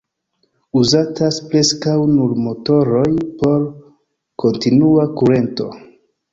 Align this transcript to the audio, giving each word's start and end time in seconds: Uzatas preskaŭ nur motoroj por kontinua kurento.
Uzatas 0.79 1.37
preskaŭ 1.51 1.93
nur 2.15 2.33
motoroj 2.47 3.05
por 3.43 3.69
kontinua 4.47 5.09
kurento. 5.23 5.73